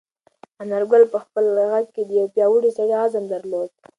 انارګل 0.61 1.03
په 1.13 1.17
خپل 1.23 1.45
غږ 1.71 1.85
کې 1.95 2.01
د 2.05 2.11
یو 2.19 2.27
پیاوړي 2.33 2.69
سړي 2.77 2.95
عزم 3.03 3.23
درلود. 3.33 3.69